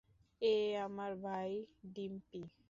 [0.41, 0.55] এ
[0.85, 1.51] আমার ভাই,
[1.93, 2.41] ডিম্পি।